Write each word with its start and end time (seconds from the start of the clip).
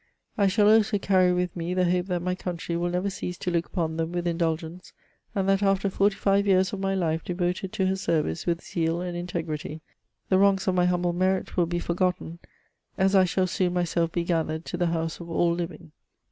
I 0.35 0.47
shall 0.47 0.67
also 0.67 0.97
carry 0.97 1.31
with 1.31 1.55
me 1.55 1.75
the 1.75 1.87
hope 1.91 2.07
that 2.07 2.23
my 2.23 2.33
country 2.33 2.75
will 2.75 2.89
never 2.89 3.11
cease 3.11 3.37
to 3.37 3.51
look 3.51 3.67
upon 3.67 3.97
them 3.97 4.11
with 4.11 4.25
indulgence, 4.25 4.93
and 5.35 5.47
that 5.47 5.61
after 5.61 5.91
forty 5.91 6.15
five 6.15 6.47
years 6.47 6.73
of 6.73 6.79
my 6.79 6.95
life 6.95 7.23
devoted 7.23 7.71
to 7.73 7.85
her 7.85 7.95
service 7.95 8.47
with 8.47 8.63
zeal 8.65 8.99
and 8.99 9.15
in 9.15 9.27
tegrity, 9.27 9.79
the 10.29 10.39
wrongs 10.39 10.67
of 10.67 10.73
my 10.73 10.85
humble 10.85 11.13
merit 11.13 11.55
will 11.55 11.67
be 11.67 11.77
forgotten, 11.77 12.39
as 12.97 13.13
I 13.13 13.25
shall 13.25 13.45
soon 13.45 13.73
myself 13.75 14.11
be 14.11 14.23
gathered 14.23 14.65
to 14.65 14.75
the 14.77 14.87
house 14.87 15.19
of 15.19 15.29
all 15.29 15.53
living." 15.53 15.91